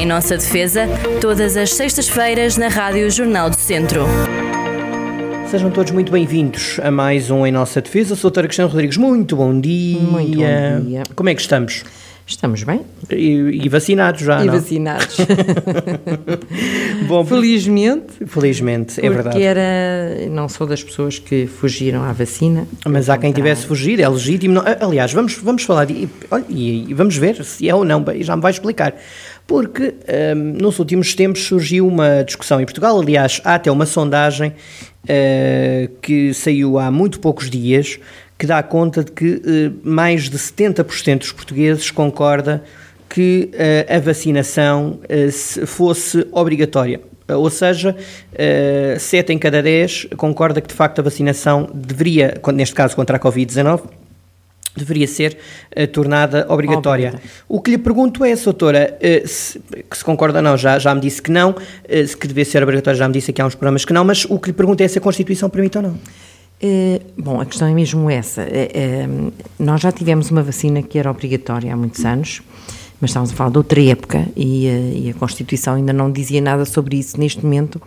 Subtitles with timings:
[0.00, 0.88] Em nossa defesa,
[1.20, 4.06] todas as sextas-feiras na Rádio Jornal do Centro.
[5.50, 8.16] Sejam todos muito bem-vindos a mais um Em Nossa Defesa.
[8.16, 8.96] Sou Tara Cristiano Rodrigues.
[8.96, 10.00] Muito bom dia.
[10.00, 11.02] Muito bom dia.
[11.14, 11.84] Como é que estamos?
[12.30, 12.82] Estamos bem.
[13.10, 14.54] E, e vacinados já, e não?
[14.54, 15.16] vacinados.
[17.08, 18.24] Bom, Felizmente.
[18.24, 19.42] Felizmente, é porque verdade.
[19.42, 20.30] era.
[20.30, 22.68] Não sou das pessoas que fugiram à vacina.
[22.86, 24.62] Mas há quem tivesse fugir, é legítimo.
[24.80, 28.36] Aliás, vamos, vamos falar de, olha, e, e vamos ver se é ou não, já
[28.36, 28.94] me vai explicar.
[29.50, 29.94] Porque
[30.36, 34.52] hum, nos últimos tempos surgiu uma discussão em Portugal, aliás, há até uma sondagem
[35.08, 37.98] eh, que saiu há muito poucos dias
[38.38, 42.62] que dá conta de que eh, mais de 70% dos portugueses concorda
[43.08, 45.00] que eh, a vacinação
[45.32, 47.00] se- fosse obrigatória.
[47.28, 47.96] Ou seja,
[48.32, 53.16] eh, 7 em cada 10 concorda que de facto a vacinação deveria, neste caso contra
[53.16, 53.80] a Covid-19,
[54.80, 55.38] deveria ser
[55.70, 57.20] eh, tornada obrigatória.
[57.48, 60.94] O que lhe pergunto é, doutora, eh, se, que se concorda ou não, já, já
[60.94, 61.54] me disse que não,
[61.88, 64.24] se que devia ser obrigatória já me disse aqui há uns programas que não, mas
[64.24, 65.98] o que lhe pergunto é se a Constituição permite ou não.
[66.60, 68.46] Eh, bom, a questão é mesmo essa.
[69.58, 72.42] Nós já tivemos uma vacina que era obrigatória há muitos anos,
[73.00, 74.66] mas estamos a falar de outra época e,
[75.04, 77.80] e a Constituição ainda não dizia nada sobre isso neste momento.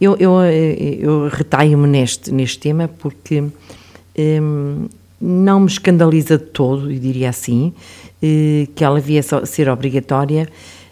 [0.00, 3.42] Eu, eu, eu retalho-me neste, neste tema porque
[4.14, 4.40] eh,
[5.20, 7.72] não me escandaliza de todo, eu diria assim,
[8.22, 10.48] eh, que ela viesse a ser obrigatória,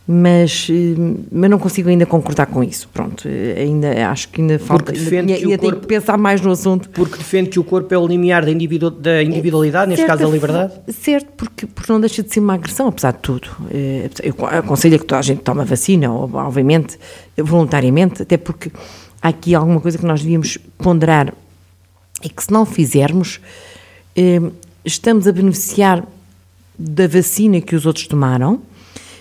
[0.09, 0.95] mas, eh,
[1.33, 2.89] mas não consigo ainda concordar com isso.
[2.93, 4.85] Pronto, eh, ainda acho que ainda falta.
[4.85, 6.89] Porque defende que ainda tenho corpo- que pensar mais no assunto.
[6.91, 10.29] Porque defende que o corpo é o limiar da, individu- da individualidade, neste Certa caso
[10.31, 10.73] da liberdade?
[10.93, 13.49] Certo, porque, porque não deixa de ser uma agressão, apesar de tudo.
[14.23, 16.99] Eu aconselho que toda a gente tome a vacina, obviamente,
[17.37, 18.71] voluntariamente, até porque
[19.21, 21.35] há aqui alguma coisa que nós devíamos ponderar
[22.23, 23.41] e que se não fizermos,
[24.84, 26.06] estamos a beneficiar
[26.78, 28.61] da vacina que os outros tomaram,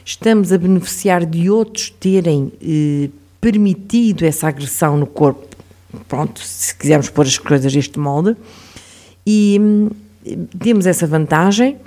[0.04, 3.10] estamos a beneficiar de outros terem eh,
[3.42, 5.56] permitido essa agressão no corpo,
[6.08, 8.36] pronto, se quisermos pôr as coisas deste molde,
[9.26, 9.90] e hum,
[10.60, 11.78] temos essa vantagem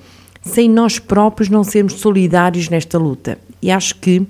[0.43, 3.39] sem nós próprios não sermos solidários nesta luta.
[3.61, 4.27] E acho que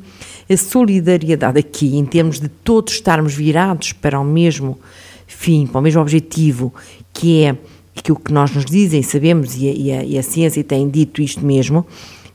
[0.51, 4.79] a solidariedade aqui, em termos de todos estarmos virados para o mesmo
[5.27, 6.75] fim, para o mesmo objetivo,
[7.13, 7.57] que é
[7.99, 11.21] aquilo que nós nos dizem, sabemos, e a, e a- e a ciência tem dito
[11.23, 11.87] isto mesmo,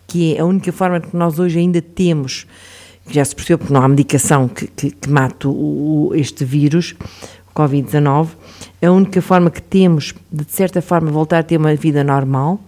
[0.07, 2.45] que é a única forma que nós hoje ainda temos,
[3.07, 5.51] que já se percebeu porque não há medicação que, que, que mate o-
[6.09, 6.95] o- este vírus,
[7.53, 8.27] o Covid-19,
[8.81, 12.59] a única forma que temos de, de certa forma, voltar a ter uma vida normal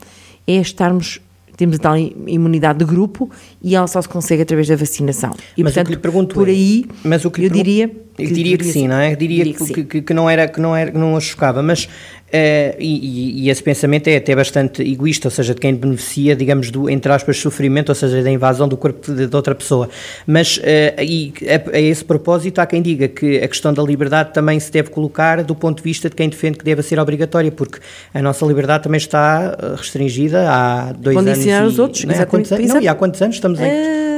[0.48, 1.20] é estarmos,
[1.58, 3.30] temos a tal imunidade de grupo
[3.64, 5.32] e ela só se consegue através da vacinação.
[5.58, 7.92] E, Mas o portanto, que lhe pergunto por é- aí, mas o que eu diria...
[8.18, 9.14] Eu diria que sim, não é?
[9.14, 9.74] Diria, que, sim.
[9.74, 11.90] que- que- que não era que não era que não a chocava, mas
[12.36, 16.70] eh, e, e- esse pensamento é até bastante egoísta, ou seja, de quem beneficia, digamos,
[16.70, 19.88] do entre aspas sofrimento, ou seja, da invasão do corpo de, de outra pessoa.
[20.28, 24.34] Mas eh, e a, a esse propósito há quem diga que a questão da liberdade
[24.34, 27.52] também se deve colocar do ponto de vista de quem defende que deve ser obrigatória,
[27.52, 27.80] porque
[28.14, 31.74] a nossa liberdade também está eh, restringida há dois Condicionar anos.
[31.74, 32.20] os outros, não é?
[32.20, 32.68] Há quantos anos?
[32.68, 33.72] Não, e há quantos anos estamos em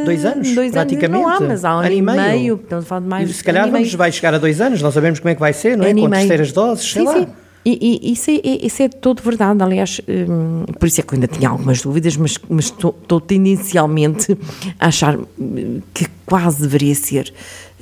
[0.06, 1.22] dois anos, dois anos praticamente.
[1.24, 3.44] não há, mas há um ano e meio, estamos a falar de mais E se
[3.44, 3.98] calhar vamos, meio.
[3.98, 5.94] vai chegar a dois anos, não sabemos como é que vai ser, não é?
[5.94, 6.12] Com meio.
[6.12, 7.14] terceiras doses, sei sim, lá.
[7.14, 7.28] Sim.
[7.70, 11.14] E, e isso, é, é- isso é todo verdade, aliás, hum, por isso é que
[11.14, 14.38] eu ainda tinha algumas dúvidas, mas, mas estou, estou tendencialmente
[14.80, 17.34] a achar hum, que quase deveria ser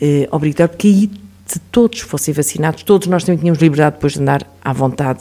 [0.02, 1.12] eh, obrigatório, porque aí,
[1.46, 5.20] se todos fossem vacinados, todos nós também tínhamos liberdade depois de andar à vontade,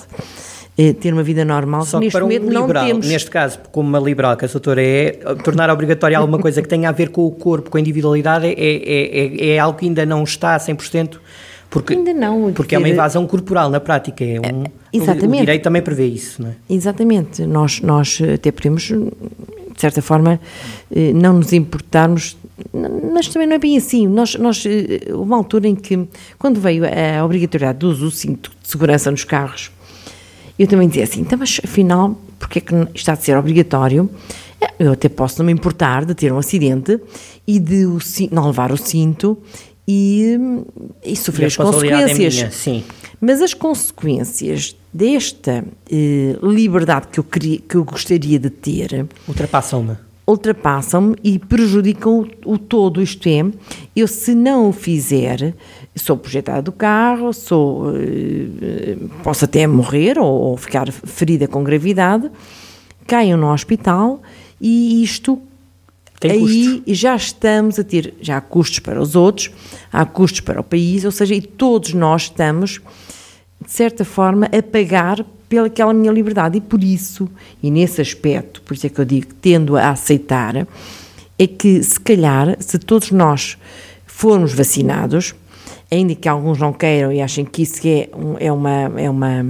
[0.78, 1.84] eh, ter uma vida normal.
[1.84, 3.06] Só que Neste para um liberal, temos.
[3.06, 5.10] neste caso, como uma liberal que a doutora é,
[5.44, 8.52] tornar obrigatória alguma coisa que tenha a ver com o corpo, com a individualidade, é,
[8.54, 11.18] é, é, é algo que ainda não está a 100%,
[11.74, 14.62] porque, Ainda não, porque é uma invasão corporal na prática, é um,
[14.92, 15.26] exatamente.
[15.26, 16.54] o direito também prevê isso, não é?
[16.70, 20.38] Exatamente, nós, nós até podemos, de certa forma,
[20.94, 22.36] eh, não nos importarmos,
[23.12, 24.06] mas também não é bem assim.
[24.06, 26.06] Nós, nós, eh, uma altura em que,
[26.38, 29.72] quando veio a obrigatoriedade do uso do cinto de segurança nos carros,
[30.56, 34.08] eu também dizia assim, então, mas afinal, porque é que está a ser obrigatório?
[34.60, 37.00] Eh, Eu até posso não me importar de ter um acidente
[37.44, 37.98] e de o
[38.30, 39.36] não levar o cinto
[39.86, 40.38] e,
[41.04, 42.34] e sofrer as é consequências.
[42.34, 42.84] minha, sim.
[43.20, 49.96] Mas as consequências desta eh, liberdade que eu, queria, que eu gostaria de ter Ultrapassam-me.
[50.26, 53.02] ultrapassam-me e prejudicam o, o todo.
[53.02, 53.44] Isto é,
[53.94, 55.54] eu se não o fizer,
[55.96, 62.30] sou projetada do carro, sou, eh, posso até morrer ou, ou ficar ferida com gravidade,
[63.06, 64.20] caiam no hospital
[64.60, 65.40] e isto
[66.28, 69.50] Tem aí já estamos a ter, já há custos para os outros,
[69.92, 72.80] há custos para o país, ou seja, e todos nós estamos,
[73.64, 76.58] de certa forma, a pagar pelaquela minha liberdade.
[76.58, 77.28] E por isso,
[77.62, 80.66] e nesse aspecto, por isso é que eu digo, tendo a aceitar,
[81.38, 83.58] é que, se calhar, se todos nós
[84.06, 85.34] formos vacinados,
[85.90, 88.08] ainda que alguns não queiram e achem que isso é,
[88.40, 89.00] é uma.
[89.00, 89.44] É uma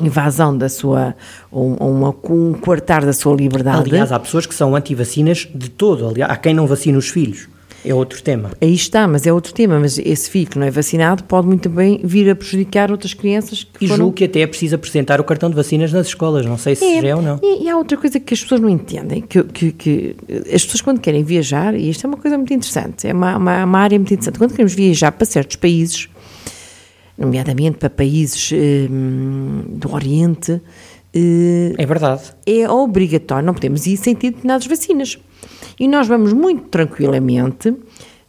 [0.00, 1.14] invasão da sua,
[1.52, 3.90] um, uma, um quartar da sua liberdade.
[3.90, 6.08] Aliás, há pessoas que são anti-vacinas de todo.
[6.08, 7.48] Aliás, há quem não vacina os filhos.
[7.84, 8.52] É outro tema.
[8.60, 9.78] Aí está, mas é outro tema.
[9.78, 13.64] Mas esse filho que não é vacinado pode muito bem vir a prejudicar outras crianças.
[13.64, 14.04] Que e foram...
[14.04, 16.46] julgo que até é preciso apresentar o cartão de vacinas nas escolas.
[16.46, 17.40] Não sei se é, é ou não.
[17.42, 20.16] E, e, há outra coisa que as pessoas não entendem: que, que, que,
[20.54, 23.64] as pessoas, quando querem viajar, e isto é uma coisa muito interessante, é uma, uma,
[23.64, 26.08] uma área muito interessante, quando queremos viajar para certos países,
[27.22, 30.60] nomeadamente para países hum, do Oriente.
[31.14, 32.22] Uh, é verdade.
[32.44, 35.18] É obrigatório, não podemos ir sem ter determinadas vacinas.
[35.78, 37.74] E nós vamos muito tranquilamente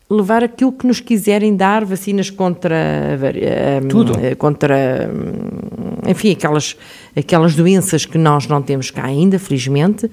[0.09, 2.75] levar aquilo que nos quiserem dar, vacinas contra
[3.83, 6.75] um, tudo, eh, contra hum, enfim, aquelas
[7.15, 10.09] aquelas doenças que nós não temos cá ainda, felizmente.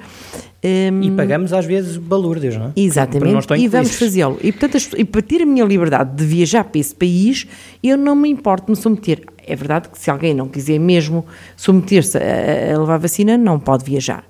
[0.63, 2.73] Um, e pagamos às vezes balúrdios, não é?
[2.77, 4.39] Exatamente, e vamos fazê-lo.
[4.43, 7.47] E portanto, e para ter a minha liberdade de viajar para esse país,
[7.83, 9.23] eu não me importo de me submeter.
[9.47, 11.25] É verdade que se alguém não quiser mesmo
[11.57, 14.25] submeter-se a, a levar vacina, não pode viajar.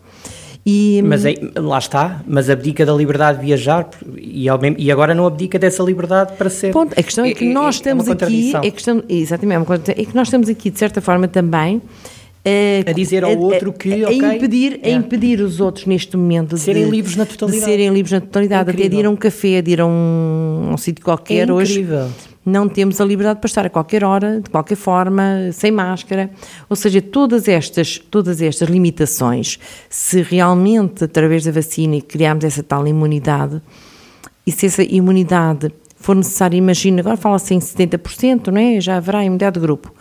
[0.64, 4.46] E, mas aí, lá está, mas abdica da liberdade de viajar e,
[4.78, 6.70] e agora não abdica dessa liberdade para ser.
[6.70, 6.92] Ponto.
[6.98, 10.14] A questão é, é que nós é, estamos é aqui, é questão, exatamente, é que
[10.14, 11.80] nós estamos aqui de certa forma também
[12.44, 14.92] a, a dizer ao outro que a, a, okay, impedir, é.
[14.92, 18.20] a impedir os outros neste momento de serem livres na totalidade, de serem livres na
[18.20, 21.52] totalidade, até de ir a um café, de ir a um, um sítio qualquer é
[21.52, 21.86] hoje.
[22.44, 26.30] Não temos a liberdade para estar a qualquer hora, de qualquer forma, sem máscara.
[26.70, 29.58] Ou seja, todas estas, todas estas limitações,
[29.90, 33.60] se realmente através da vacina criarmos essa tal imunidade,
[34.46, 38.80] e se essa imunidade for necessária, imagina, agora fala-se em 70%, não é?
[38.80, 39.92] Já haverá imunidade de grupo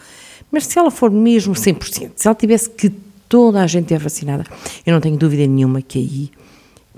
[0.52, 2.92] mas se ela for mesmo 100%, se ela tivesse que
[3.28, 4.44] toda a gente é vacinada,
[4.86, 6.30] eu não tenho dúvida nenhuma que aí,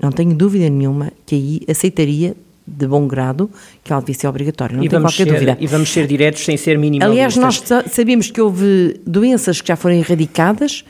[0.00, 2.34] não tenho dúvida nenhuma que aí aceitaria
[2.66, 3.50] de bom grado
[3.82, 5.56] que ela devia ser obrigatória, não e tenho qualquer ser, dúvida.
[5.60, 7.36] E vamos ser diretos sem ser minimalistas.
[7.36, 10.84] Aliás, nós sabemos que houve doenças que já foram erradicadas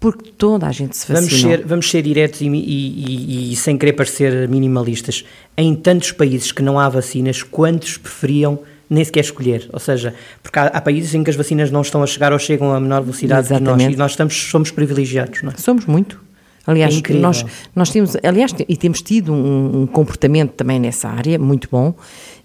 [0.00, 1.28] porque toda a gente se vacinou.
[1.28, 5.24] Vamos ser, vamos ser diretos e, e, e, e, sem querer parecer minimalistas.
[5.56, 9.68] Em tantos países que não há vacinas, quantos preferiam nem sequer escolher.
[9.72, 12.38] Ou seja, porque há, há, países em que as vacinas não estão a chegar ou
[12.38, 13.78] chegam a menor velocidade Exatamente.
[13.78, 15.56] que nós, e nós estamos, somos privilegiados, não é?
[15.56, 16.28] Somos muito.
[16.66, 21.38] Aliás, é nós, nós temos, aliás, e temos tido um, um comportamento também nessa área
[21.38, 21.94] muito bom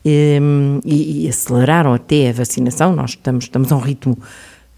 [0.05, 2.95] ehm, e, e, aceleraram até a vacinação.
[2.95, 4.17] Nós estamos, estamos a um ritmo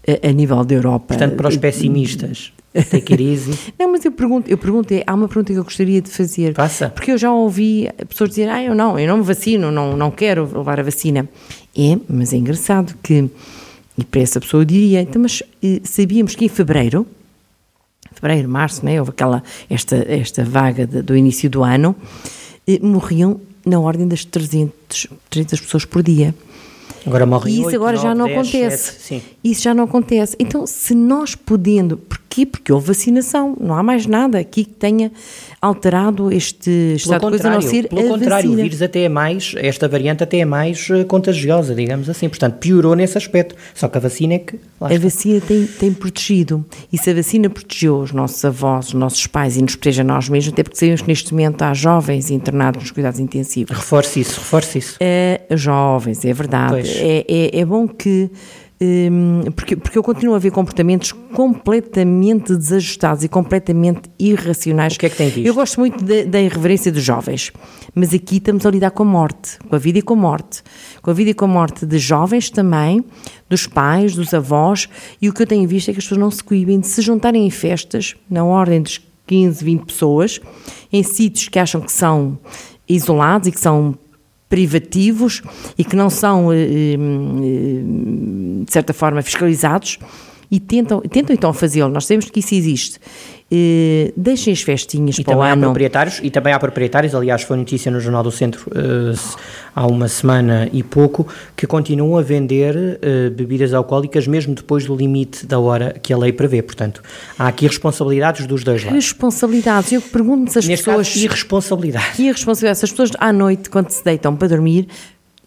[0.06, 1.06] a, a nível da Europa.
[1.06, 2.52] Portanto, para os pessimistas,
[2.84, 3.58] take it easy.
[3.78, 6.54] não, mas eu pergunto, eu pergunto, há uma pergunta que eu gostaria de fazer.
[6.54, 6.90] Passa.
[6.90, 10.10] Porque eu já ouvi pessoas dizer, ah, eu não, eu não me vacino, não, não
[10.10, 11.28] quero levar a vacina.
[11.76, 13.28] É, mas é engraçado que,
[13.98, 17.06] e para essa pessoa eu diria, então, mas eh, sabíamos que em fevereiro,
[18.12, 21.94] fevereiro, março, né, houve aquela, esta, esta vaga de, do início do ano,
[22.66, 26.34] eh, morriam na ordem das 300, 300 pessoas por dia.
[27.04, 29.00] Agora morrem E isso 8, agora 9, já não 10, acontece.
[29.00, 30.36] 7, isso já não acontece.
[30.38, 31.96] Então, se nós podendo,
[32.36, 32.46] porquê?
[32.66, 35.12] Porque houve vacinação, não há mais nada aqui que tenha
[35.60, 38.52] alterado este estado de coisa a não ser Pelo contrário, vacina.
[38.52, 42.28] o vírus até é mais, esta variante até é mais eh, contagiosa, digamos assim.
[42.28, 43.54] Portanto, piorou nesse aspecto.
[43.74, 44.58] Só que a vacina é que.
[44.80, 45.04] a está.
[45.04, 46.64] vacina tem, tem protegido.
[46.92, 50.04] E se a vacina protegeu os nossos avós, os nossos pais e nos protege a
[50.04, 53.76] nós mesmos, até porque sabemos que neste momento há jovens internados nos cuidados intensivos.
[53.76, 54.96] Reforce isso, reforce isso.
[55.00, 56.88] É, jovens, é verdade.
[56.98, 58.30] É, é, é bom que
[59.54, 64.94] porque, porque eu continuo a ver comportamentos completamente desajustados e completamente irracionais.
[64.94, 65.46] O que é que tem visto?
[65.46, 67.52] Eu gosto muito da, da irreverência dos jovens,
[67.94, 70.62] mas aqui estamos a lidar com a morte, com a vida e com a morte.
[71.00, 73.02] Com a vida e com a morte de jovens também,
[73.48, 74.88] dos pais, dos avós,
[75.22, 77.00] e o que eu tenho visto é que as pessoas não se coibem de se
[77.00, 80.40] juntarem em festas, na ordem dos 15, 20 pessoas,
[80.92, 82.38] em sítios que acham que são
[82.88, 83.96] isolados e que são
[84.48, 85.42] privativos
[85.76, 86.96] e que não são, eh, eh,
[88.64, 89.98] de certa forma, fiscalizados
[90.50, 91.90] e tentam, tentam então fazê-lo.
[91.90, 93.00] Nós sabemos que isso existe.
[93.48, 95.62] Uh, deixem as festinhas e para o ano.
[95.62, 99.16] Há proprietários, e também há proprietários, aliás, foi notícia no Jornal do Centro uh,
[99.72, 104.96] há uma semana e pouco, que continuam a vender uh, bebidas alcoólicas mesmo depois do
[104.96, 106.60] limite da hora que a lei prevê.
[106.60, 107.00] Portanto,
[107.38, 108.96] há aqui responsabilidades dos dois lados.
[108.96, 109.92] Responsabilidades.
[109.92, 111.08] Eu pergunto se as Neste pessoas.
[111.08, 112.22] Caso, irresponsabilidade.
[112.22, 112.78] Irresponsabilidade.
[112.80, 114.88] Se as pessoas à noite, quando se deitam para dormir,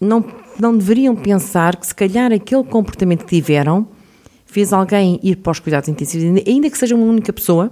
[0.00, 0.24] não,
[0.58, 3.86] não deveriam pensar que se calhar aquele comportamento que tiveram
[4.46, 7.70] fez alguém ir para os cuidados intensivos, ainda que seja uma única pessoa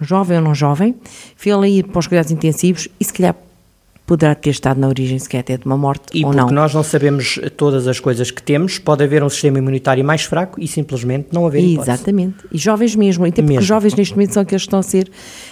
[0.00, 0.94] jovem ou não jovem,
[1.36, 3.34] fê-la ir para os cuidados intensivos e se calhar
[4.06, 6.50] poderá ter estado na origem sequer até de uma morte E ou porque não.
[6.62, 10.60] nós não sabemos todas as coisas que temos, pode haver um sistema imunitário mais fraco
[10.60, 11.92] e simplesmente não haver hipótese.
[11.92, 12.36] Exatamente.
[12.50, 13.24] E jovens mesmo.
[13.24, 13.60] Até porque Mesmo.
[13.60, 15.08] os jovens neste momento são aqueles que estão a ser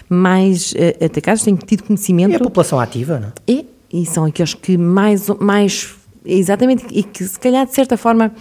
[0.09, 2.39] mais eh, atacados, têm tido E a conhecimento.
[2.41, 3.33] população ativa, não é?
[3.47, 5.95] E, e são aqueles que mais, mais.
[6.27, 6.85] Exatamente.
[6.91, 8.33] E que se calhar de certa forma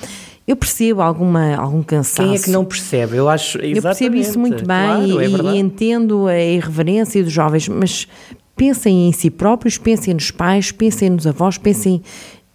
[0.47, 2.21] eu percebo alguma, algum cansaço.
[2.21, 3.17] Quem é que não percebe?
[3.17, 7.33] Eu acho Eu percebo isso muito bem Claro, e, é e entendo a irreverência dos
[7.33, 8.07] jovens, mas
[8.55, 12.01] pensem em si próprios, pensem nos pais, pensem nos avós, pensem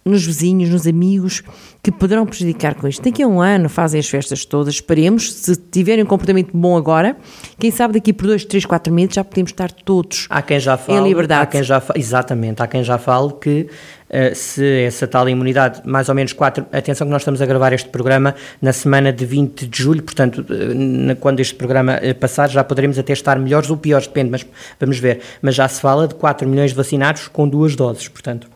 [0.05, 1.41] nos vizinhos, nos amigos
[1.81, 3.03] que poderão prejudicar com isto.
[3.03, 7.15] Daqui a um ano fazem as festas todas, esperemos, se tiverem um comportamento bom agora,
[7.59, 10.77] quem sabe daqui por dois, três, quatro meses já podemos estar todos Há quem já
[10.77, 11.43] fale, em liberdade.
[11.43, 13.67] Há quem já exatamente, há quem já fale que
[14.09, 17.73] eh, se essa tal imunidade, mais ou menos quatro, atenção que nós estamos a gravar
[17.73, 22.13] este programa na semana de 20 de julho, portanto, eh, na- quando este programa eh,
[22.13, 24.45] passar já poderemos até estar melhores ou piores, depende, mas
[24.79, 25.21] vamos ver.
[25.41, 28.47] Mas já se fala de 4 milhões de vacinados com duas doses, portanto.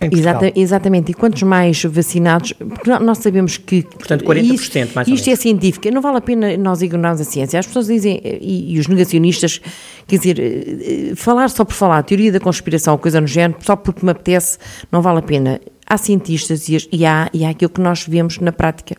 [0.00, 3.82] Exata- exatamente, e quantos mais vacinados, porque nó- nós sabemos que.
[3.82, 4.54] Portanto, 40%
[4.86, 7.58] isto, mais ou Isto é científico, não vale a pena nós ignorarmos a ciência.
[7.58, 9.60] As pessoas dizem, e, e os negacionistas,
[10.06, 13.76] quer dizer, eh, eh, falar só por falar, teoria da conspiração, coisa no género, só
[13.76, 14.58] porque me apetece,
[14.90, 15.60] não vale a pena.
[15.86, 18.96] Há cientistas e, e há, e há aquilo que nós vemos na prática.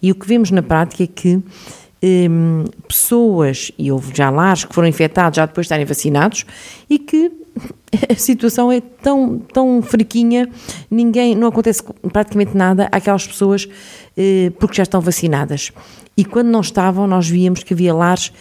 [0.00, 1.42] E o que vemos na prática é que
[2.02, 6.46] hum, pessoas, e houve já lares que foram infectados já depois de estarem vacinados,
[6.88, 7.32] e que
[8.10, 10.48] a situação é tão, tão fraquinha,
[10.90, 13.68] ninguém, não acontece praticamente nada àquelas pessoas
[14.16, 15.72] eh, porque já estão vacinadas.
[16.16, 18.32] E quando não estavam, nós víamos que havia lares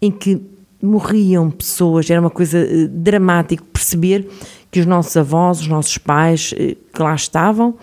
[0.00, 0.40] em que
[0.82, 4.28] morriam pessoas, era uma coisa eh, dramática perceber
[4.70, 7.74] que os nossos avós, os nossos pais eh, que lá estavam,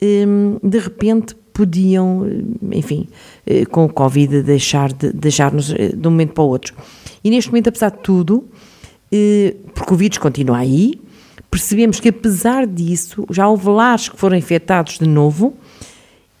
[0.00, 0.24] eh,
[0.62, 3.08] de repente podiam, eh, enfim,
[3.46, 6.74] eh, com o Covid deixar de deixar-nos eh, de um momento para o outro.
[7.24, 8.44] E neste momento, apesar de tudo,
[9.74, 11.00] porque o vírus continua aí,
[11.50, 15.54] percebemos que apesar disso, já houve lares que foram infectados de novo,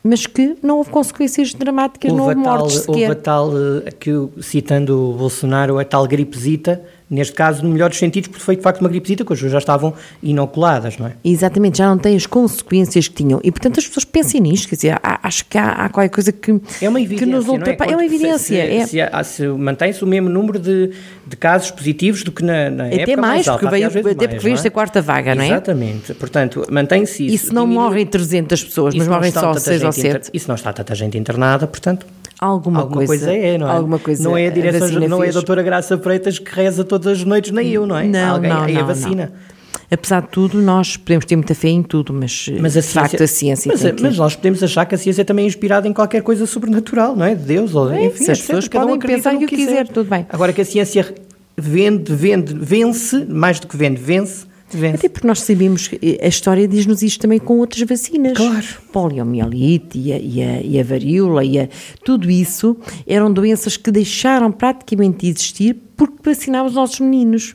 [0.02, 3.22] mas que não houve consequências dramáticas, não houve a tal, mortes houve a sequer.
[3.22, 8.28] tal, eh, que, citando o Bolsonaro, a tal gripezita, neste caso, no melhor dos sentidos,
[8.28, 11.12] porque foi de facto uma gripezita que as pessoas já estavam inoculadas, não é?
[11.24, 13.40] Exatamente, já não tem as consequências que tinham.
[13.44, 16.50] E portanto as pessoas pensem nisto, quer dizer, acho que há, há qualquer coisa que,
[16.82, 17.58] É uma que evidência, nos não é?
[17.58, 17.90] ultrapassa.
[17.90, 18.86] É uma Quando- se- evidência.
[18.86, 19.22] Se, é.
[19.24, 20.90] se se mantém-se o mesmo número de,
[21.26, 24.16] de casos positivos do que na, na Até época mais, alta, porque veio- até porque
[24.16, 24.58] mais, veio não é?
[24.58, 25.46] esta quarta vaga, não é?
[25.48, 26.14] Exatamente.
[26.14, 27.34] Portanto, mantém-se isso.
[27.34, 30.24] E se não diminui- morrem 300 pessoas, mas morrem só tanta 6 ou gente inter-
[30.24, 32.06] 7, E se não está tanta gente internada, portanto,
[32.38, 33.70] alguma, alguma coisa, é, não é?
[33.70, 35.34] Alguma coisa não é a direção, vacina não é a fez.
[35.34, 38.06] doutora Graça Freitas que reza todas as noites, nem eu, não é?
[38.06, 39.32] Não, Alguém, não, é não, a vacina.
[39.32, 39.56] não.
[39.90, 43.22] Apesar de tudo, nós podemos ter muita fé em tudo, mas, Mas a de facto
[43.22, 44.02] a ciência mas, que...
[44.02, 47.24] mas nós podemos achar que a ciência também é inspirada em qualquer coisa sobrenatural, não
[47.24, 47.34] é?
[47.34, 49.86] De Deus, ou É, enfim, se as pessoas um podem acredita pensar o que quiser,
[49.86, 50.26] tudo bem.
[50.28, 51.14] Agora que a ciência
[51.56, 54.96] vende, vende, vence, mais do que vende, vence, vence.
[54.96, 58.36] Até porque nós sabemos que a história diz-nos isto também com outras vacinas.
[58.36, 58.66] Claro.
[58.92, 61.68] Poliomielite e a, e a, e a varíola e a,
[62.04, 67.54] tudo isso eram doenças que deixaram praticamente de existir porque vacinava os nossos meninos.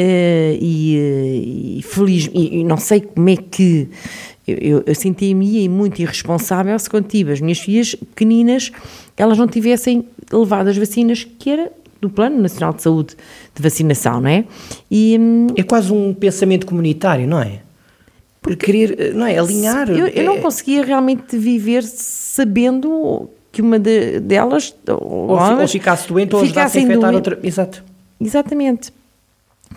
[0.00, 3.88] Eh, e, eh, e feliz, e, e não sei como é que
[4.46, 8.70] eu, eu, eu senti-me muito irresponsável se quando tive as minhas filhas pequeninas
[9.16, 13.16] elas não tivessem levado as vacinas que era do Plano Nacional de Saúde
[13.54, 14.44] de vacinação, não é?
[14.90, 17.60] E, hum, É quase um pensamento comunitário, não é?
[18.40, 19.36] Por querer, não é?
[19.38, 19.90] Alinhar.
[19.90, 25.68] Eu, eu não é- conseguia realmente viver sabendo que uma de- delas, ou, Ou, ou
[25.68, 27.38] ficasse doente ou ajudasse a infectar doen- outra.
[27.42, 27.82] Exato.
[28.20, 28.92] Exatamente.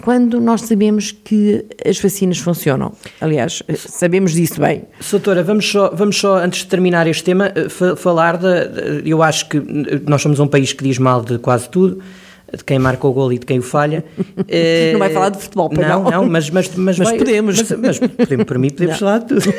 [0.03, 2.91] Quando nós sabemos que as vacinas funcionam.
[3.19, 4.83] Aliás, eh, sabemos disso bem.
[4.99, 9.21] Soutora, vamos só, vamos só, antes de terminar este tema, eh, fa- falar de- Eu
[9.23, 11.99] acho que eh, nós somos um país que diz mal de quase tudo,
[12.55, 14.03] de quem marca o gol e de quem o falha.
[14.91, 16.03] Não vai falar de futebol, pois não?
[16.03, 16.11] não?
[16.11, 17.57] Não, mas, mas, mas, Mas vai- podemos.
[17.61, 19.41] Mas, mas podemos, para mim, podemos falar de tudo.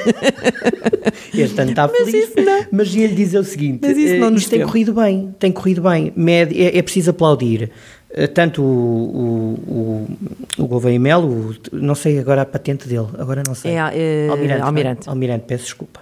[1.34, 2.28] Este ano está feliz.
[2.36, 2.66] não.
[2.70, 6.12] Mas ia-lhe dizer o seguinte: Mas isso não nos tem corrido bem, tem corrido bem.
[6.54, 7.70] É, é preciso aplaudir.
[8.14, 10.06] Eh, Tanto o,
[10.58, 13.72] o, o, Gouveia e Melo, não sei agora a patente dele, agora não sei.
[13.72, 14.58] É, eh, Almirante.
[14.58, 14.68] não é?
[14.68, 15.08] Almirante.
[15.08, 16.00] Almirante, peço desculpa.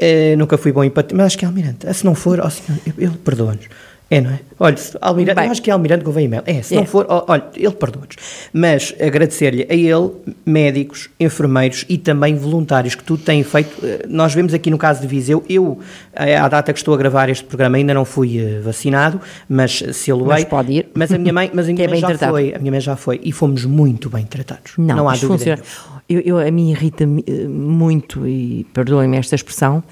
[0.00, 1.86] Eh, nunca fui bom em patente, mas acho que é Almirante.
[1.86, 3.68] Ah, Se não for, ó senhor, ele perdoa-nos.
[4.08, 4.38] É, não é?
[4.60, 5.44] Olha, Almirante, Bem.
[5.46, 6.44] eu acho que é Almirante Gouveia Melo.
[6.46, 6.76] É, se É.
[6.78, 8.14] não for, olha, ele perdoa-nos.
[8.52, 10.12] Mas agradecer-lhe a ele,
[10.46, 13.84] médicos, enfermeiros e também voluntários que tudo têm feito.
[13.84, 15.80] Eh, Nós vemos aqui no caso de Viseu, eu,
[16.14, 19.82] eh, à data que estou a gravar este programa, ainda não fui eh, vacinado, mas
[19.92, 20.88] se ele Mas pode ir.
[20.94, 22.32] Mas a minha mãe, mas a minha é mãe já tratado.
[22.32, 24.74] foi, a minha mãe já foi e fomos muito bem tratados.
[24.78, 25.56] Não, há isto dúvida.
[25.56, 25.95] funciona.
[26.08, 29.82] Eu, eu- a mim irrita-me eh, muito, e perdoem-me esta expressão,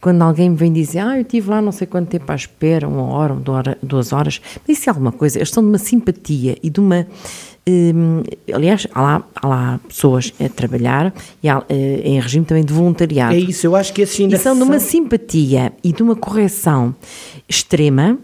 [0.00, 2.86] quando alguém me vem dizer, ah, eu estive lá não sei quanto tempo à espera,
[2.86, 6.70] uma hora, duas horas, mas isso é alguma coisa, eles são de uma simpatia e
[6.70, 7.06] de uma
[7.66, 12.62] Hum, aliás, há lá, há lá pessoas a trabalhar e há, eh, em regime também
[12.62, 13.34] de voluntariado.
[13.34, 16.14] É isso, eu acho que esses ainda e são de uma simpatia e de uma
[16.14, 16.94] correção
[17.48, 18.18] extrema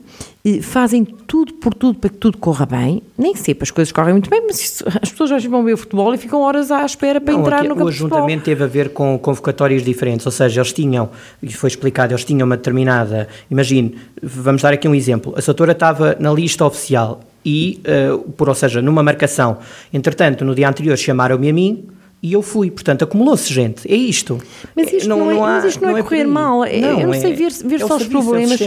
[0.63, 3.03] fazem tudo por tudo para que tudo corra bem.
[3.17, 5.77] Nem sempre as coisas correm muito bem, mas isso, as pessoas já vão ver o
[5.77, 8.65] futebol e ficam horas à espera para não, entrar aqui, no campo O ajuntamento teve
[8.65, 11.11] a ver com convocatórias diferentes, ou seja, eles tinham,
[11.43, 15.73] e foi explicado, eles tinham uma determinada, imagine, vamos dar aqui um exemplo, a Soutora
[15.73, 19.59] estava na lista oficial e, uh, por, ou seja, numa marcação,
[19.93, 21.85] entretanto, no dia anterior chamaram-me a mim,
[22.23, 23.91] e eu fui, portanto, acumulou-se gente.
[23.91, 24.39] É isto.
[24.77, 26.65] Mas isto não, não, é, não há, mas isto não, não é, é correr mal.
[26.65, 28.61] É, não, eu não sei é, ver, ver é só os problemas.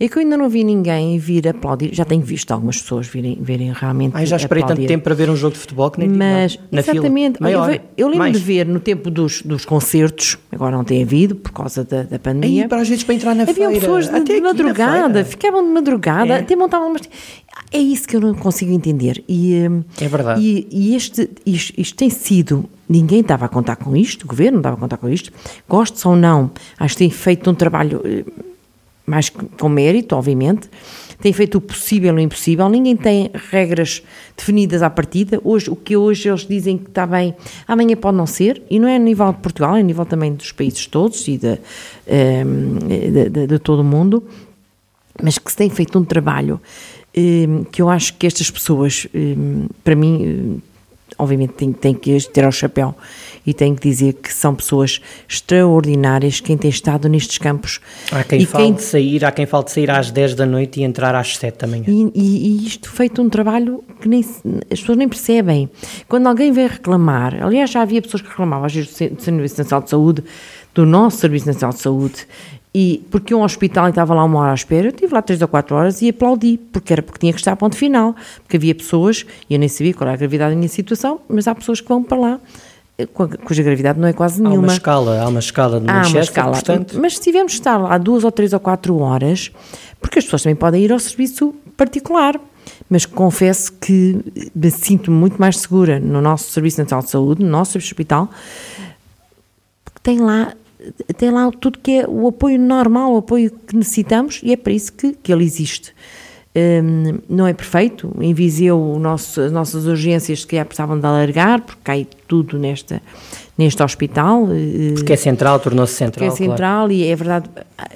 [0.00, 1.94] É que eu ainda não vi ninguém vir aplaudir.
[1.94, 4.12] Já tenho visto algumas pessoas virem, virem realmente.
[4.16, 4.82] Ai, já esperei aplaudir.
[4.82, 7.38] tanto tempo para ver um jogo de futebol que nem Mas, na exatamente.
[7.38, 7.50] Fila.
[7.50, 8.36] Eu, eu, lembro Mais.
[8.36, 12.18] de ver no tempo dos, dos concertos, agora não tem havido por causa da, da
[12.18, 12.64] pandemia.
[12.64, 13.72] Aí, para às vezes para entrar na Havia feira.
[13.72, 16.40] pessoas de, de madrugada, ficavam de madrugada, é.
[16.40, 17.02] até montavam umas.
[17.72, 19.22] É isso que eu não consigo entender.
[19.28, 20.40] E, hum, é verdade.
[20.40, 22.68] E, e este, isto, isto, tem sido.
[22.88, 25.32] Ninguém estava a contar com isto, o governo não estava a contar com isto.
[25.68, 28.24] Gosto ou não, acho que tem feito um trabalho eh,
[29.06, 30.68] mais com mérito, obviamente.
[31.20, 32.68] Tem feito o possível e o impossível.
[32.68, 34.02] Ninguém tem regras
[34.36, 35.40] definidas à partida.
[35.42, 37.34] Hoje, o que hoje eles dizem que está bem,
[37.66, 38.62] amanhã pode não ser.
[38.68, 41.38] E não é a nível de Portugal, é a nível também dos países todos e
[41.38, 41.58] de,
[42.44, 44.22] hum, de, de, de todo o mundo.
[45.22, 46.60] Mas que se tem feito um trabalho
[47.16, 50.58] Ehm, que eu acho que estas pessoas, ehm, para mim, ehm,
[51.18, 52.94] obviamente tem, tem que ter ao chapéu
[53.46, 57.80] e tenho que dizer que são pessoas extraordinárias quem tem estado nestes campos.
[58.10, 58.72] Há quem e fale quem...
[58.74, 61.58] de sair, há quem fale de sair às 10 da noite e entrar às 7
[61.58, 61.84] da manhã.
[61.86, 64.20] E, e, e, isto feito um trabalho que nem,
[64.70, 65.70] as pessoas nem percebem.
[66.08, 69.82] Quando alguém vem reclamar, aliás já havia pessoas que reclamavam às vezes do Serviço Nacional
[69.82, 70.24] de Saúde,
[70.74, 72.26] do nosso Serviço Nacional de Saúde,
[72.78, 75.48] e porque um hospital estava lá uma hora à espera, eu estive lá três ou
[75.48, 78.74] quatro horas e aplaudi, porque era porque tinha que estar a ponto final, porque havia
[78.74, 81.80] pessoas, e eu nem sabia qual era a gravidade da minha situação, mas há pessoas
[81.80, 82.40] que vão para lá
[82.98, 84.58] eh, cuja gravidade não é quase nenhuma.
[84.58, 86.52] Há uma escala, há uma escala de Manchester, há uma escala.
[86.52, 86.98] portanto...
[87.00, 89.50] Mas se tivermos de estar lá duas ou três ou quatro horas,
[89.98, 92.38] porque as pessoas também podem ir ao serviço particular,
[92.90, 94.20] mas confesso que
[94.54, 98.28] me sinto muito mais segura no nosso Serviço Nacional de Saúde, no nosso hospital,
[99.82, 100.52] porque tem lá
[101.16, 104.72] tem lá tudo que é o apoio normal, o apoio que necessitamos e é para
[104.72, 105.94] isso que, que ele existe.
[106.56, 111.60] Um, não é perfeito, em Viseu nosso, as nossas urgências se calhar precisavam de alargar,
[111.60, 113.02] porque cai tudo nesta,
[113.58, 114.48] neste hospital.
[114.50, 116.30] Eh, porque é central, tornou-se central.
[116.30, 116.92] Porque é central claro.
[116.92, 117.50] e é verdade,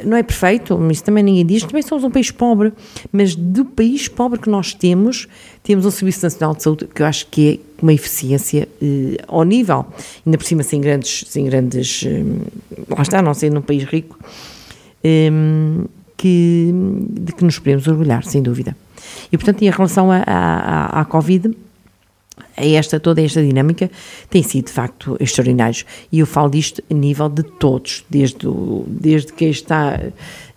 [0.04, 2.70] não é perfeito, mas também ninguém diz, também somos um país pobre,
[3.10, 5.26] mas do país pobre que nós temos,
[5.62, 9.44] temos um Serviço Nacional de Saúde que eu acho que é uma eficiência eh, ao
[9.44, 9.86] nível,
[10.26, 12.24] ainda por cima sem grandes, sem grandes, eh,
[12.88, 14.18] lá está, não sendo um país rico,
[15.02, 15.30] eh,
[16.16, 16.70] que,
[17.10, 18.76] de que nos podemos orgulhar, sem dúvida.
[19.32, 21.56] E portanto, em relação à, Covid,
[22.56, 23.90] a esta, toda esta dinâmica
[24.28, 25.86] tem sido de facto extraordinários.
[26.12, 29.98] E eu falo disto a nível de todos, desde, o, desde quem está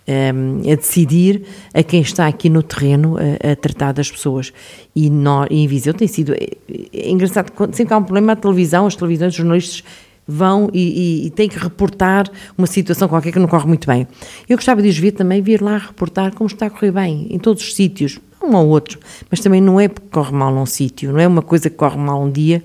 [0.06, 4.52] um, a decidir a quem está aqui no terreno a, a tratar das pessoas.
[4.94, 6.48] E, nós, e em Viseu tem sido é,
[6.92, 9.84] é engraçado, sempre que há um problema, a televisão, as televisões, os jornalistas
[10.26, 10.80] vão e,
[11.22, 14.06] e, e, têm que reportar uma situação qualquer que não corre muito bem.
[14.48, 17.38] Eu gostava de os ver também, vir lá reportar como está a correr bem, em
[17.38, 18.98] todos os sítios, um ou outro,
[19.30, 21.98] mas também não é porque corre mal num sítio, não é uma coisa que corre
[21.98, 22.62] mal um dia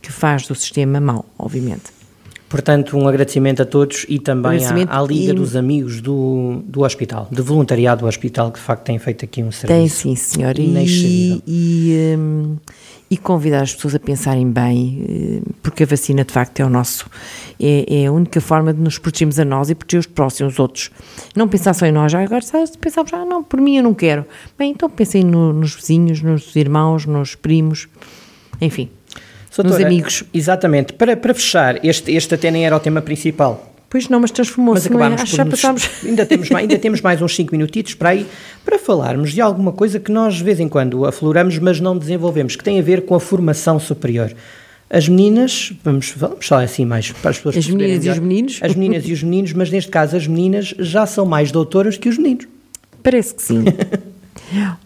[0.00, 2.01] que faz do sistema mal, obviamente.
[2.52, 5.34] Portanto, um agradecimento a todos e também à, à, Liga e...
[5.34, 9.42] dos Amigos do, do Hospital, de voluntariado do Hospital, que de facto tem feito aqui
[9.42, 9.78] um serviço.
[9.78, 10.58] Tem sim, senhor.
[10.58, 12.58] E, e, um,
[13.10, 16.68] e, convidar as pessoas a pensarem bem, eh, porque a vacina de facto é o
[16.68, 17.08] nosso,
[17.58, 20.58] é, é, a única forma de nos protegermos a nós e proteger os próximos, os
[20.58, 20.90] outros.
[21.34, 23.94] Não pensar só em nós, já agora se pensamos, ah não, por mim eu não
[23.94, 24.26] quero.
[24.58, 27.88] Bem, então pensem no, nos vizinhos, nos irmãos, nos primos,
[28.60, 28.90] enfim.
[29.52, 30.24] Soutora, nos amigos.
[30.32, 30.94] Exatamente.
[30.94, 33.70] Para, para fechar, este, este até nem era o tema principal.
[33.90, 34.88] Pois não, mas transformou-se.
[34.88, 35.36] Mas acabámos é?
[35.36, 35.90] por nos, passámos...
[36.02, 38.26] ainda, temos mais, ainda temos mais uns 5 minutitos para aí,
[38.64, 42.56] para falarmos de alguma coisa que nós de vez em quando afloramos, mas não desenvolvemos,
[42.56, 44.32] que tem a ver com a formação superior.
[44.88, 48.58] As meninas, vamos, vamos falar assim mais para as pessoas As meninas e os meninos?
[48.62, 52.08] As meninas e os meninos, mas neste caso as meninas já são mais doutoras que
[52.08, 52.48] os meninos.
[53.02, 53.64] Parece que sim.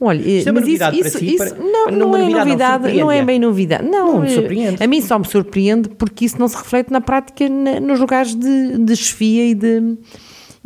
[0.00, 3.12] Olha, isso é mas isso, isso, si, isso, não, não, não é novidade, não, não,
[3.12, 3.85] é bem novidade.
[3.85, 4.83] Não, não me surpreende.
[4.83, 8.35] A mim só me surpreende porque isso não se reflete na prática na, nos lugares
[8.35, 9.96] de, de chefia e de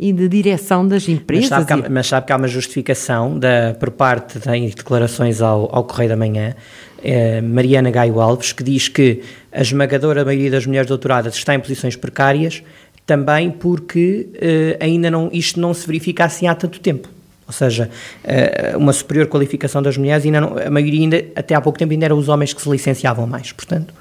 [0.01, 1.47] e de direção das empresas.
[1.47, 5.43] Mas sabe que há, mas sabe que há uma justificação da, por parte das declarações
[5.43, 6.55] ao, ao Correio da Manhã,
[7.03, 11.59] eh, Mariana Gaio Alves, que diz que a esmagadora maioria das mulheres doutoradas está em
[11.59, 12.63] posições precárias,
[13.05, 17.07] também porque eh, ainda não, isto não se verifica assim há tanto tempo.
[17.51, 17.89] Ou seja,
[18.23, 21.91] uh, uma superior qualificação das mulheres, ainda não, a maioria, ainda, até há pouco tempo,
[21.91, 23.93] ainda eram os homens que se licenciavam mais, portanto...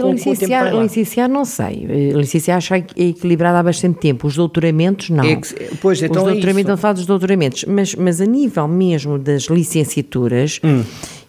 [0.00, 1.86] Com, licenciar, com licenciar, não sei.
[2.14, 4.26] Licenciar acho que é equilibrado há bastante tempo.
[4.28, 5.24] Os doutoramentos, não.
[5.24, 8.68] É que, pois, então os é doutoramentos, não falo dos doutoramentos, mas, mas a nível
[8.68, 10.84] mesmo das licenciaturas hum.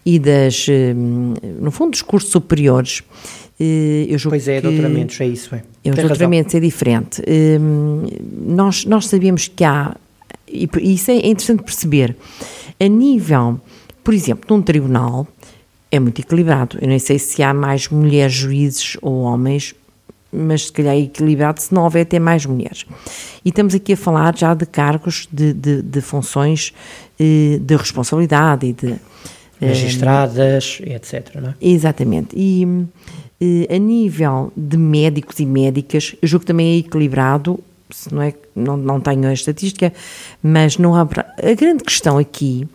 [0.05, 3.01] e das, hum, no fundo, dos cursos superiores,
[3.59, 5.55] eh, eu julgo pois é, que, doutoramentos, é isso.
[5.55, 5.63] É.
[5.89, 6.65] Os doutoramentos razão.
[6.65, 7.23] é diferente.
[7.27, 8.05] Hum,
[8.47, 9.95] nós, nós sabemos que há,
[10.47, 12.15] e isso é interessante perceber,
[12.79, 13.59] a nível,
[14.03, 15.27] por exemplo, num tribunal,
[15.91, 16.77] é muito equilibrado.
[16.81, 19.73] Eu nem sei se há mais mulheres juízes ou homens,
[20.31, 22.85] mas se calhar é equilibrado se não houver até mais mulheres.
[23.43, 26.73] E estamos aqui a falar já de cargos, de, de, de funções
[27.19, 28.95] eh, de responsabilidade e de...
[29.59, 31.35] Magistradas, etc.
[31.41, 31.55] Não é?
[31.59, 32.35] Exatamente.
[32.35, 32.67] E
[33.41, 37.59] eh, a nível de médicos e médicas, eu julgo que também é equilibrado,
[38.11, 39.93] não, é, não, não tenho a estatística,
[40.41, 41.01] mas não há.
[41.01, 42.67] A grande questão aqui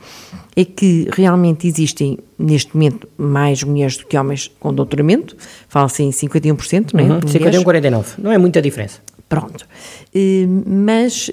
[0.57, 5.37] é que realmente existem, neste momento, mais mulheres do que homens com doutoramento,
[5.69, 7.03] fala-se em 51%, não é?
[7.05, 9.01] Uhum, 51, 49, não é muita diferença.
[9.33, 9.67] Pronto.
[10.15, 11.33] Uh, mas, uh,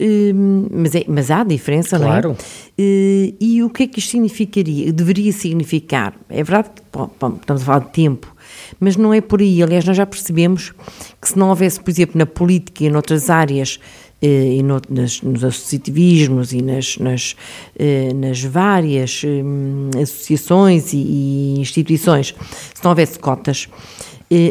[0.72, 2.30] mas, é, mas há diferença, claro.
[2.30, 2.38] não é?
[2.82, 4.94] Uh, e o que é que isto significaria?
[4.94, 8.34] Deveria significar, é verdade que bom, estamos a falar de tempo,
[8.80, 9.62] mas não é por aí.
[9.62, 10.74] Aliás, nós já percebemos
[11.22, 13.80] que se não houvesse, por exemplo, na política e noutras áreas,
[14.22, 17.36] eh, e no, nas, nos associativismos e nas, nas,
[17.78, 22.36] eh, nas várias eh, associações e, e, instituições,
[22.74, 23.68] se não houvesse cotas,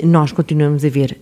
[0.02, 1.16] nós continuamos a ver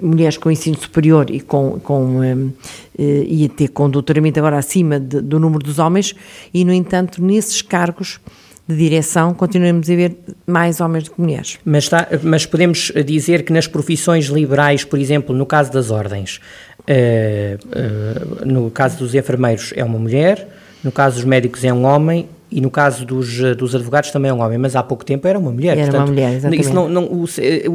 [0.00, 2.52] mulheres com ensino superior e com, com
[2.98, 6.14] e até com doutoramento agora acima de, do número dos homens
[6.54, 8.20] e no entanto nesses cargos
[8.68, 10.16] de direção, continuamos a ver
[10.46, 11.58] mais homens do que mulheres.
[11.64, 16.40] Mas, está, mas podemos dizer que nas profissões liberais, por exemplo, no caso das ordens,
[16.80, 20.48] uh, uh, no caso dos enfermeiros é uma mulher,
[20.82, 24.34] no caso dos médicos é um homem e no caso dos, dos advogados também é
[24.34, 25.76] um homem, mas há pouco tempo era uma mulher.
[25.76, 26.60] Era portanto, uma mulher, exatamente.
[26.60, 27.24] Isso não, não, o,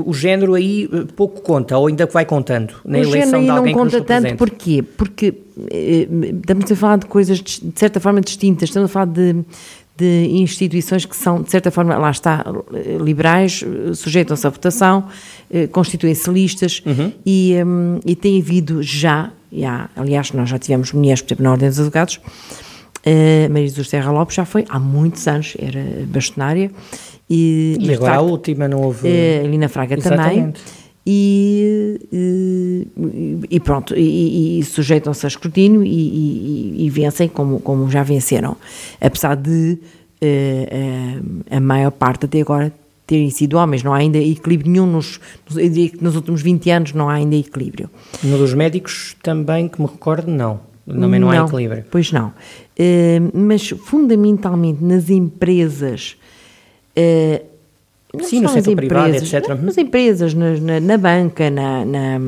[0.06, 3.84] o, género aí pouco conta, ou ainda vai contando na o eleição de alguém não
[3.84, 4.84] conta tanto, porquê?
[4.84, 5.34] Porque
[5.72, 9.44] eh, estamos a falar de coisas de, de certa forma distintas, estamos a falar de
[9.98, 12.46] de instituições que são, de certa forma, lá está,
[13.04, 15.06] liberais, sujeitam-se à votação,
[15.52, 17.12] eh, constituem-se listas uhum.
[17.26, 21.52] e, um, e tem havido já, já, aliás, nós já tivemos mulheres, por exemplo, na
[21.52, 22.22] Ordem dos Advogados,
[23.08, 26.72] uh, Maria Jesus Serra Lopes já foi há muitos anos, era bastonária.
[27.30, 29.08] E, e agora facto, a última não houve.
[29.08, 30.62] Uh, Lina Fraga Exatamente.
[30.62, 32.88] também e, e,
[33.50, 38.58] e pronto, e, e sujeitam-se a escrutínio e, e, vencem como, como já venceram,
[39.00, 39.80] apesar de
[40.22, 42.74] uh, a maior parte até agora
[43.06, 45.17] terem sido homens, não há ainda equilíbrio nenhum nos,
[45.56, 47.89] eu diria que nos últimos 20 anos não há ainda equilíbrio.
[48.22, 50.60] No dos médicos também, que me recordo, não.
[50.86, 51.86] Também não, não há equilíbrio.
[51.89, 52.34] Pois não.
[52.80, 56.16] Uh, mas fundamentalmente nas empresas
[56.96, 57.44] uh,
[58.24, 59.50] Sim, no setor privado, etc.
[59.62, 62.20] Nas empresas, na, na banca, na, na,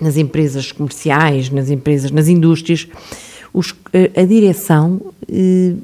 [0.00, 2.88] nas empresas comerciais, nas empresas, nas indústrias,
[3.52, 5.00] os, a, a direção
[5.30, 5.74] eh,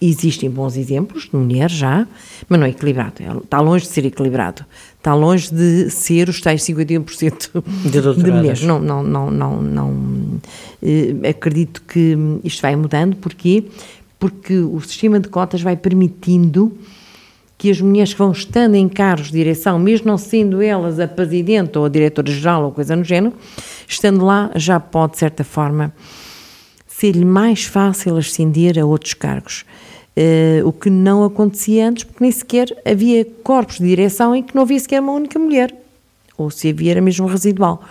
[0.00, 2.06] existem bons exemplos de mulheres já,
[2.48, 3.22] mas não é equilibrado.
[3.22, 4.64] É, está longe de ser equilibrado.
[4.98, 7.50] Está longe de ser os tais 51%
[7.84, 8.62] de, de mulheres.
[8.62, 10.40] Não, não, não, não, não
[10.82, 13.16] eh, acredito que isto vai mudando.
[13.16, 13.64] Porquê?
[14.18, 16.72] Porque o sistema de cotas vai permitindo
[17.56, 21.06] que as mulheres que vão estando em cargos de direção, mesmo não sendo elas a
[21.06, 23.34] presidente ou a diretora-geral ou coisa no género,
[23.88, 25.92] estando lá já pode, de certa forma,
[26.86, 29.64] ser-lhe mais fácil ascender a outros cargos.
[30.16, 34.54] Uh, o que não acontecia antes, porque nem sequer havia corpos de direção em que
[34.54, 35.74] não havia sequer uma única mulher,
[36.38, 37.82] ou se havia era mesmo residual.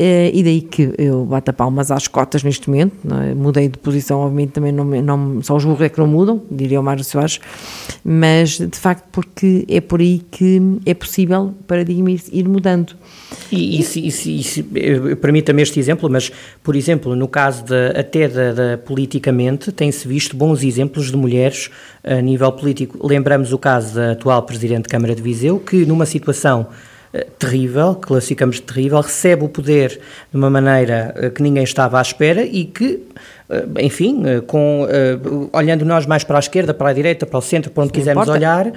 [0.00, 3.34] Uh, e daí que eu bato palmas às cotas neste momento, é?
[3.34, 6.80] mudei de posição, obviamente também não, não, só os burros é que não mudam, diria
[6.80, 7.38] o Mário Soares,
[8.02, 12.94] mas de facto porque é por aí que é possível paradigma ir, ir mudando.
[13.52, 14.62] E, e, se, e, se, e se,
[15.20, 16.32] permita-me este exemplo, mas,
[16.62, 21.68] por exemplo, no caso de, até da, da politicamente, tem-se visto bons exemplos de mulheres
[22.02, 23.06] a nível político.
[23.06, 26.68] Lembramos o caso da atual Presidente de Câmara de Viseu, que numa situação
[27.12, 31.98] eh, terrível, classificamos de terrível, recebe o poder de uma maneira eh, que ninguém estava
[31.98, 33.02] à espera e que,
[33.48, 34.86] eh, enfim, com,
[35.52, 38.28] olhando nós mais para a esquerda, para a direita, para o centro, para onde quisermos
[38.28, 38.72] olhar,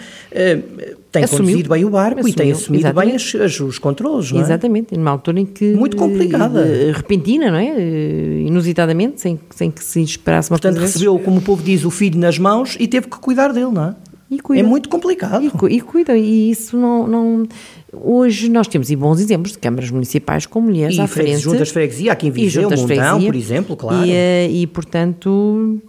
[1.12, 3.36] tem assumiu, conduzido bem o barco assumiu, e tem assumido exatamente.
[3.36, 4.44] bem as, os controles, não é?
[4.44, 5.72] Exatamente, numa altura em que...
[5.74, 6.66] Muito complicada.
[6.92, 7.80] Repentina, não é?
[8.48, 12.20] Inusitadamente, sem, sem que se esperasse uma Portanto, recebeu, como o povo diz, o filho
[12.20, 13.96] nas mãos e teve que cuidar dele, não é?
[14.60, 15.44] É muito complicado.
[15.44, 17.48] E, e cuida, e isso não, não
[17.96, 21.38] Hoje nós temos e bons exemplos de câmaras municipais com mulheres e à frente.
[21.38, 24.04] juntas freguesia, aqui em Viseu, Montão, por exemplo, claro.
[24.04, 25.80] E, eh, e, portanto,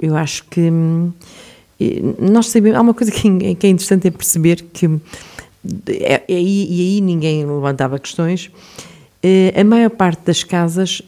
[0.00, 1.12] eu acho que hum,
[2.20, 4.86] nós sabemos, há uma coisa que, que é interessante é perceber que
[5.88, 8.50] é, é, e aí ninguém levantava questões.
[9.20, 11.02] Eh, a maior parte das casas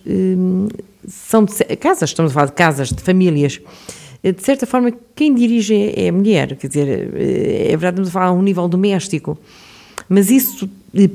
[1.06, 3.60] são de, casas, estamos a falar de casas, de famílias.
[4.22, 8.08] Eh, de certa forma, quem dirige é, é a mulher, quer dizer, é verdade, estamos
[8.08, 9.38] a falar a um nível doméstico,
[10.08, 10.68] mas isso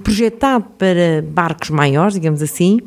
[0.03, 2.79] projetado para barcos maiores, digamos assim,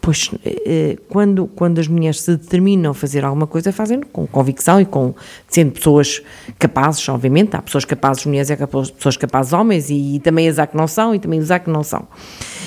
[0.00, 4.80] Pois, eh, quando, quando as mulheres se determinam a fazer alguma coisa, fazem com convicção
[4.80, 5.14] e com
[5.46, 6.20] sendo pessoas
[6.58, 10.58] capazes, obviamente, há pessoas capazes mulheres e há pessoas capazes homens e, e também as
[10.58, 12.08] há que não são e também os há que não são.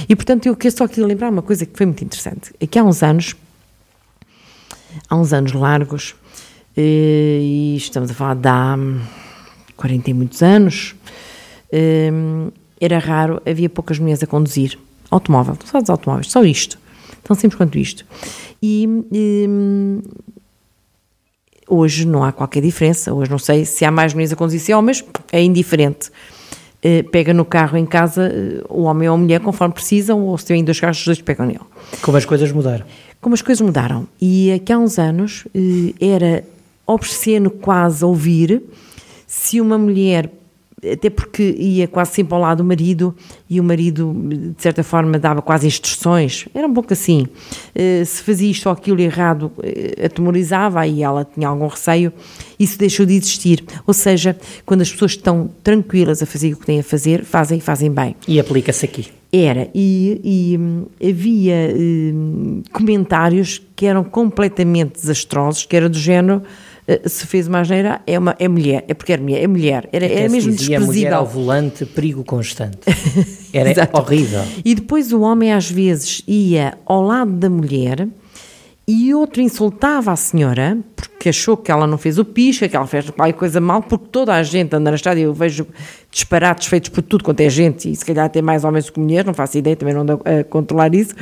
[0.07, 2.53] E, portanto, eu só aqui lembrar uma coisa que foi muito interessante.
[2.57, 3.35] É que há uns anos,
[5.09, 6.24] há uns anos largos, eh,
[6.77, 8.77] e estamos a falar de há
[9.77, 10.95] 40 e muitos anos,
[11.71, 12.11] eh,
[12.79, 14.77] era raro, havia poucas mulheres a conduzir
[15.09, 16.77] automóvel, só dos automóveis, só isto
[17.25, 18.05] tão simples quanto isto.
[18.61, 19.49] E, e,
[21.67, 23.13] hoje não há qualquer diferença.
[23.13, 26.11] Hoje não sei se há mais mulheres a conduzir homens, é indiferente.
[26.83, 30.38] Uh, pega no carro em casa uh, o homem ou a mulher conforme precisam, ou
[30.38, 31.59] se tem dois carros, os dois pegam nele.
[32.03, 32.85] Como as coisas mudaram.
[33.19, 34.07] Como as coisas mudaram.
[34.21, 36.43] E aqui há uns anos uh, era
[36.85, 38.63] obsceno quase ouvir
[39.27, 40.31] se uma mulher
[40.91, 43.15] até porque ia quase sempre ao lado do marido
[43.49, 44.13] e o marido,
[44.55, 46.47] de certa forma, dava quase instruções.
[46.53, 47.27] Era um pouco assim.
[47.73, 52.11] Eh, se fazia isto ou aquilo errado, eh, atemorizava e ela tinha algum receio.
[52.59, 53.63] Isso deixou de existir.
[53.87, 57.57] Ou seja, quando as pessoas estão tranquilas a fazer o que têm a fazer, fazem
[57.57, 58.15] e fazem bem.
[58.27, 59.07] E aplica-se aqui.
[59.31, 66.41] Era, e, e hum, havia hum, comentários que eram completamente desastrosos, que era do género
[67.05, 70.05] se fez uma asneira, é, uma, é mulher, é porque era mulher, é mulher, era,
[70.05, 70.87] era mesmo dizia, desprezível.
[70.87, 72.77] mulher ao volante, perigo constante.
[73.51, 74.43] Era horrível.
[74.65, 78.05] E depois o homem às vezes ia ao lado da mulher
[78.85, 82.88] e outro insultava a senhora porque achou que ela não fez o pisca, que ela
[82.88, 85.67] fez qualquer coisa mal, porque toda a gente anda na estrada, eu vejo
[86.11, 88.99] disparates feitos por tudo quanto é gente, e se calhar tem mais homens do que
[88.99, 91.13] mulheres, não faço ideia, também não ando a controlar isso,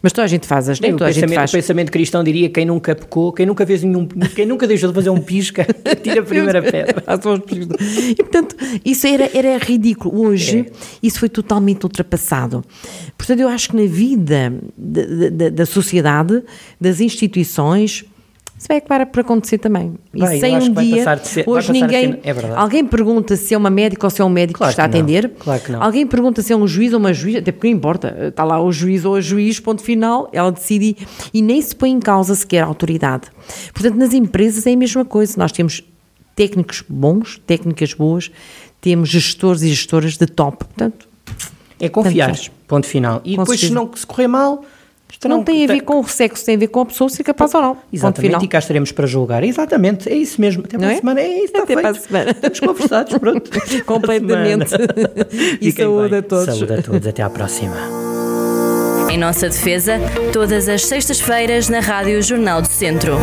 [0.00, 1.50] mas toda a gente faz as toda a gente faz.
[1.50, 4.94] O pensamento cristão diria quem nunca pecou, quem nunca fez nenhum, quem nunca deixou de
[4.94, 5.66] fazer um pisca,
[6.00, 7.02] tira a primeira pedra.
[8.10, 10.26] e portanto, isso era, era ridículo.
[10.26, 10.72] Hoje, é.
[11.02, 12.64] isso foi totalmente ultrapassado.
[13.18, 16.42] Portanto, eu acho que na vida da, da, da sociedade,
[16.80, 18.04] das instituições,
[18.58, 19.94] isso vai acabar por acontecer também.
[20.14, 22.18] Vai, e sem um dia, ser, hoje ninguém.
[22.24, 24.82] É alguém pergunta se é uma médica ou se é um médico claro que está
[24.84, 25.30] a atender.
[25.38, 25.82] Claro que não.
[25.82, 28.16] Alguém pergunta se é um juiz ou uma juíza, até porque não importa.
[28.28, 30.96] Está lá o juiz ou a juiz, ponto final, ela decide
[31.34, 33.28] e nem se põe em causa sequer a autoridade.
[33.74, 35.34] Portanto, nas empresas é a mesma coisa.
[35.36, 35.84] Nós temos
[36.34, 38.30] técnicos bons, técnicas boas,
[38.80, 40.64] temos gestores e gestoras de top.
[40.64, 41.06] Portanto,
[41.78, 42.34] é confiar,
[42.66, 43.20] ponto final.
[43.22, 44.64] E depois, se não se correr mal
[45.10, 47.08] isto não, não tem a ver com o sexo, tem a ver com a pessoa
[47.08, 47.76] ser capaz ou não.
[47.92, 49.44] Exatamente, e cá estaremos para julgar.
[49.44, 50.64] Exatamente, é isso mesmo.
[50.64, 50.96] Até para a é?
[50.96, 51.80] semana, é isso, está Até feito.
[51.80, 52.30] para a semana.
[52.32, 53.50] Estamos conversados, pronto.
[53.86, 54.74] Completamente.
[55.60, 56.18] e saúde bem.
[56.18, 56.44] a todos.
[56.44, 57.76] Saúde a todos, até à próxima.
[59.10, 60.00] Em nossa defesa,
[60.32, 63.16] todas as sextas-feiras na Rádio Jornal do Centro.